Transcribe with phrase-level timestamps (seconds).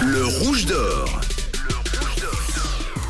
[0.00, 1.20] Le rouge d'or.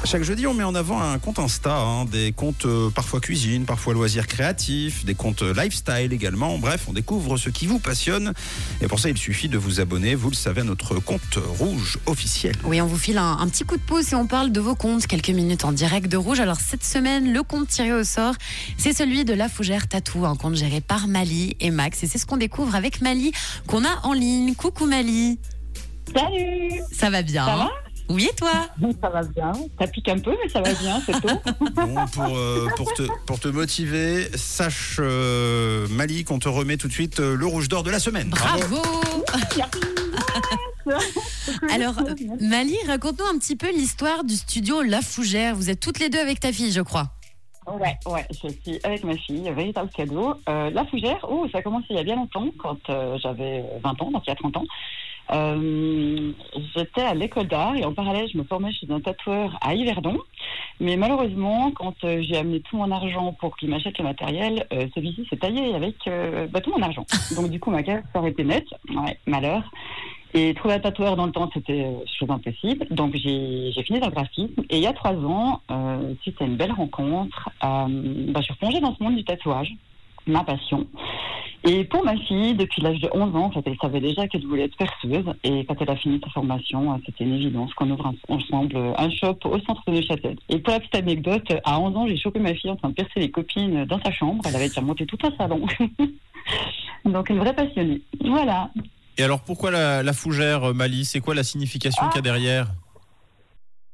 [0.05, 3.65] Chaque jeudi, on met en avant un compte Insta, hein, des comptes euh, parfois cuisine,
[3.65, 6.59] parfois loisirs créatifs, des comptes euh, lifestyle également.
[6.59, 8.35] Bref, on découvre ce qui vous passionne.
[8.81, 11.99] Et pour ça, il suffit de vous abonner, vous le savez, à notre compte rouge
[12.07, 12.57] officiel.
[12.65, 14.75] Oui, on vous file un, un petit coup de pouce et on parle de vos
[14.75, 16.41] comptes quelques minutes en direct de Rouge.
[16.41, 18.35] Alors cette semaine, le compte tiré au sort,
[18.77, 22.03] c'est celui de La Fougère Tatou, un compte géré par Mali et Max.
[22.03, 23.33] Et c'est ce qu'on découvre avec Mali,
[23.69, 24.55] qu'on a en ligne.
[24.57, 25.39] Coucou Mali,
[26.15, 27.71] Salut ça va bien Ça va
[28.09, 28.53] Oui, et toi?
[29.01, 29.53] Ça va bien.
[29.81, 31.29] Ça pique un peu, mais ça va bien, c'est tout.
[31.75, 36.89] Bon, pour, euh, pour, te, pour te motiver, sache, euh, Mali, qu'on te remet tout
[36.89, 38.31] de suite euh, le rouge d'or de la semaine.
[38.31, 38.83] Bravo
[41.71, 45.57] Alors, euh, Mali, raconte-nous un petit peu l'histoire du studio La Fougère.
[45.57, 47.09] Vous êtes toutes les deux avec ta fille, je crois.
[47.67, 50.35] Ouais, ouais, je suis avec ma fille, véritable cadeau.
[50.49, 53.65] Euh, la fougère, oh, ça a commencé il y a bien longtemps, quand euh, j'avais
[53.85, 54.65] 20 ans, donc il y a 30 ans.
[55.31, 56.33] Euh,
[56.77, 60.19] J'étais à l'école d'art et en parallèle, je me formais chez un tatoueur à Yverdon.
[60.81, 64.87] Mais malheureusement, quand euh, j'ai amené tout mon argent pour qu'il m'achète le matériel, euh,
[64.95, 65.97] celui-ci s'est taillé avec
[66.51, 67.07] bah, tout mon argent.
[67.37, 68.69] Donc du coup, ma carte aurait été nette.
[68.91, 69.63] Ouais, malheur.
[70.35, 71.87] Et trouver un tatoueur dans le temps, c'était
[72.19, 72.87] chose impossible.
[72.91, 74.63] Donc j'ai fini dans le graphisme.
[74.71, 75.61] Et il y a trois ans,
[76.23, 79.75] suite à une belle rencontre, bah, je suis replongée dans ce monde du tatouage,
[80.27, 80.87] ma passion.
[81.65, 84.47] Et pour ma fille, depuis l'âge de 11 ans, en fait, elle savait déjà qu'elle
[84.47, 85.33] voulait être perceuse.
[85.45, 89.11] Et quand elle a fini sa formation, euh, c'était une évidence qu'on ouvre ensemble un
[89.11, 90.37] shop au centre de Neuchâtel.
[90.49, 92.95] Et pour la petite anecdote, à 11 ans, j'ai chopé ma fille en train de
[92.95, 94.43] percer les copines dans sa chambre.
[94.47, 95.65] Elle avait déjà monté tout un salon.
[97.05, 98.01] Donc une vraie passionnée.
[98.25, 98.71] Voilà.
[99.19, 101.05] Et alors pourquoi la, la fougère, euh, Mali?
[101.05, 102.67] C'est quoi la signification qu'il y a derrière?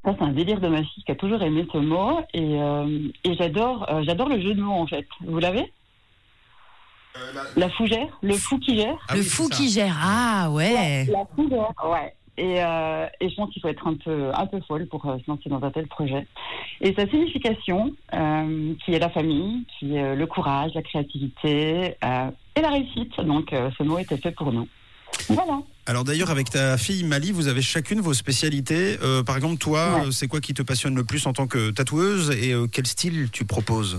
[0.04, 2.20] Ça, c'est un délire de ma fille qui a toujours aimé ce mot.
[2.32, 5.06] Et, euh, et j'adore, euh, j'adore le jeu de mots, en fait.
[5.26, 5.72] Vous l'avez?
[7.56, 9.96] La fougère Le fou qui gère Ah le oui, fou qui gère.
[10.02, 11.06] Ah ouais.
[11.06, 12.14] La fougère, ouais.
[12.36, 15.16] Et, euh, et je pense qu'il faut être un peu, un peu folle pour euh,
[15.18, 16.24] se lancer dans un tel projet.
[16.80, 22.30] Et sa signification, euh, qui est la famille, qui est le courage, la créativité euh,
[22.54, 23.20] et la réussite.
[23.22, 24.68] Donc, euh, ce mot était fait pour nous.
[25.28, 25.58] Voilà.
[25.86, 28.98] Alors d'ailleurs, avec ta fille Mali, vous avez chacune vos spécialités.
[29.02, 30.12] Euh, par exemple, toi, Ouais.
[30.12, 33.30] c'est quoi qui te passionne le plus en tant que tatoueuse et euh, quel style
[33.32, 33.98] tu proposes?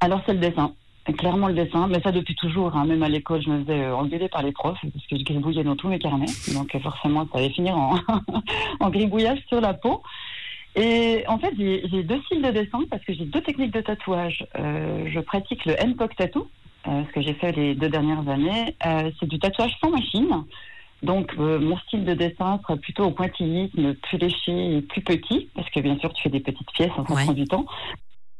[0.00, 0.72] Alors, c'est le dessin.
[1.18, 2.74] Clairement le dessin, mais ça depuis toujours.
[2.76, 2.86] hein.
[2.86, 5.62] Même à l'école, je me faisais euh, engueuler par les profs parce que je gribouillais
[5.62, 6.24] dans tous mes carnets.
[6.54, 7.96] Donc, euh, forcément, ça allait finir en,
[8.80, 10.02] en gribouillage sur la peau.
[10.76, 14.46] Et en fait, j'ai deux styles de dessin parce que j'ai deux techniques de tatouage.
[14.58, 16.48] Euh, je pratique le handpoke tattoo,
[16.88, 18.74] euh, ce que j'ai fait les deux dernières années.
[18.86, 20.42] Euh, c'est du tatouage sans machine.
[21.02, 25.68] Donc, mon style de dessin sera plutôt au pointillisme, plus léché et plus petit, parce
[25.68, 27.34] que bien sûr, tu fais des petites pièces en fonction Ouais.
[27.34, 27.66] du temps.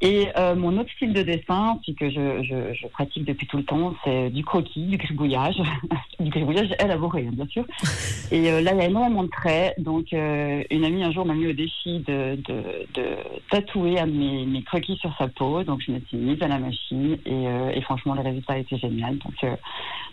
[0.04, 3.56] Et euh, mon autre style de dessin, puis que je, je, je pratique depuis tout
[3.56, 5.56] le temps, c'est du croquis, du gribouillage,
[6.20, 7.65] du gribouillage élaboré, bien sûr.
[8.31, 9.81] Et euh, là, il y a énormément de traits.
[9.81, 13.16] Donc, euh, une amie un jour m'a mis au défi de, de, de
[13.50, 15.62] tatouer un de mes, mes croquis sur sa peau.
[15.64, 17.44] Donc, je me suis mise à la machine et,
[17.75, 19.16] et franchement, le résultat été génial.
[19.16, 19.53] Donc,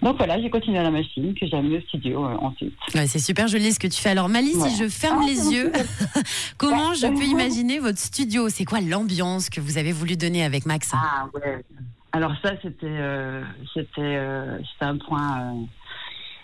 [0.02, 2.74] donc voilà, j'ai continué à la machine, que j'ai amené au studio ensuite.
[2.96, 4.10] Ouais, c'est super joli ce que tu fais.
[4.10, 5.72] Alors Mali, si je ferme Ah, les yeux,
[6.58, 8.50] comment je peux imaginer votre studio?
[8.50, 11.64] C'est quoi l'ambiance que vous avez voulu donner avec Max Ah ouais.
[12.12, 13.42] Alors ça, c'était euh,
[13.74, 15.40] c'était euh, un point.
[15.42, 15.62] euh,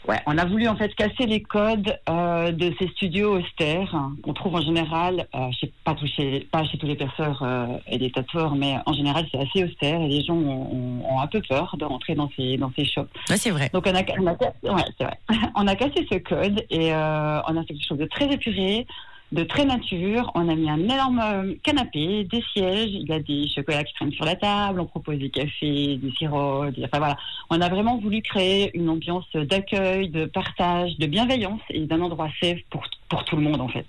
[0.08, 4.14] Ouais, on a voulu en fait casser les codes euh, de ces studios austères hein,
[4.24, 7.44] qu'on trouve en général, euh, chez, pas, tout chez, pas chez tous les perceurs
[7.88, 11.20] et les tatoueurs, mais en général c'est assez austère et les gens ont, ont- ont
[11.20, 13.10] un peu peur de rentrer dans ces dans ces shops.
[13.30, 13.70] Ouais, c'est vrai.
[13.74, 14.32] Donc on a, on a,
[14.76, 15.20] ouais, vrai.
[15.56, 18.88] on a cassé ce code et on a fait quelque chose de très épuré,
[19.32, 20.32] de très nature.
[20.36, 23.94] On a mis un énorme euh, canapé, des sièges, il y a des chocolats qui
[23.94, 27.18] traînent sur la table, on propose des cafés, des sirops, enfin voilà.
[27.50, 32.30] On a vraiment voulu créer une ambiance d'accueil, de partage, de bienveillance et d'un endroit
[32.42, 33.86] safe pour, pour tout le monde en fait.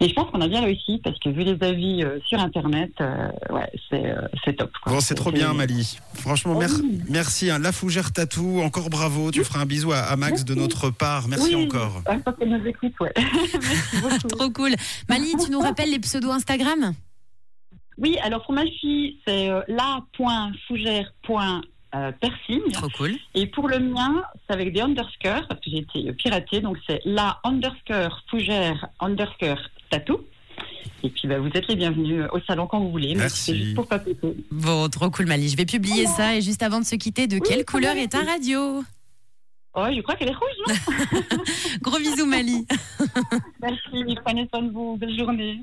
[0.00, 2.92] Et je pense qu'on a bien réussi parce que vu les avis euh, sur internet,
[3.00, 4.70] euh, ouais, c'est euh, c'est top.
[4.82, 4.92] quoi.
[4.92, 5.98] Bon, c'est trop bien, Mali.
[6.14, 7.00] Franchement, mer- Oui.
[7.08, 7.50] merci.
[7.50, 7.58] hein.
[7.58, 9.30] La Fougère Tatou, encore bravo.
[9.30, 11.28] Tu feras un bisou à, à Max de notre part.
[11.28, 11.66] Merci Oui.
[11.66, 12.02] encore.
[12.06, 12.16] Ah,
[12.46, 13.12] nous écoute, ouais.
[13.16, 14.28] Merci beaucoup.
[14.28, 14.70] Trop cool.
[15.08, 16.94] Mali, tu nous rappelles les pseudos Instagram?
[17.98, 19.50] Oui, alors pour ma fille, c'est
[21.94, 22.12] euh.
[22.72, 23.16] Trop cool.
[23.34, 26.60] Et pour le mien, c'est avec des underscores, parce que j'ai été piratée.
[26.60, 29.60] Donc c'est la underscore fougère underscore
[29.90, 30.20] tatou.
[31.02, 33.14] Et puis bah, vous êtes les bienvenus au salon quand vous voulez.
[33.14, 33.56] Merci.
[33.56, 34.36] Juste pour papoter.
[34.50, 35.48] Bon, trop cool Mali.
[35.48, 38.22] Je vais publier ça et juste avant de se quitter, de quelle couleur est ta
[38.22, 38.82] radio?
[39.74, 41.36] Oh, je crois qu'elle est rouge, non?
[41.80, 42.66] Gros bisous Mali.
[43.62, 44.96] Merci, prenez soin de vous.
[44.96, 45.60] Belle journée.